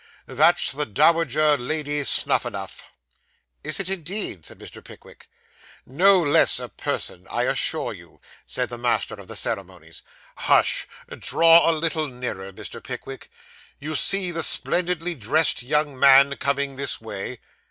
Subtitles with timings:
[0.25, 2.81] That's the Dowager Lady Snuphanuph.'
[3.63, 4.83] 'Is it, indeed?' said Mr.
[4.83, 5.27] Pickwick.
[5.85, 10.01] 'No less a person, I assure you,' said the Master of the Ceremonies.
[10.37, 10.87] 'Hush.
[11.07, 12.83] Draw a little nearer, Mr.
[12.83, 13.29] Pickwick.
[13.77, 17.37] You see the splendidly dressed young man coming this way?